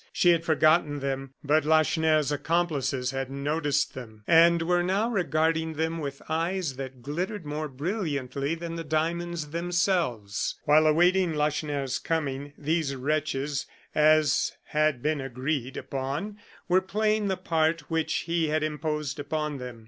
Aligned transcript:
She 0.11 0.29
had 0.31 0.43
forgotten 0.43 0.99
them, 0.99 1.35
but 1.43 1.63
Lacheneur's 1.63 2.31
accomplices 2.31 3.11
had 3.11 3.29
noticed 3.29 3.93
them, 3.93 4.23
and 4.25 4.63
were 4.63 4.81
now 4.81 5.11
regarding 5.11 5.73
them 5.73 5.99
with 5.99 6.23
eyes 6.27 6.75
that 6.77 7.03
glittered 7.03 7.45
more 7.45 7.67
brilliantly 7.67 8.55
than 8.55 8.77
the 8.77 8.83
diamonds 8.83 9.51
themselves. 9.51 10.55
While 10.65 10.87
awaiting 10.87 11.35
Lacheneur's 11.35 11.99
coming, 11.99 12.53
these 12.57 12.95
wretches, 12.95 13.67
as 13.93 14.53
had 14.69 15.03
been 15.03 15.21
agreed 15.21 15.77
upon, 15.77 16.39
were 16.67 16.81
playing 16.81 17.27
the 17.27 17.37
part 17.37 17.81
which 17.91 18.21
he 18.21 18.47
had 18.47 18.63
imposed 18.63 19.19
upon 19.19 19.59
them. 19.59 19.79